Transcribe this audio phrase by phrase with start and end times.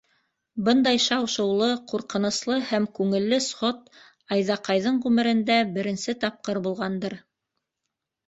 [0.67, 3.93] Бындай шау-шыулы, ҡурҡыныслы һәм күңелле сход
[4.37, 7.17] Айҙаҡайҙың ғүмерендә беренсе тапҡыр булғандыр.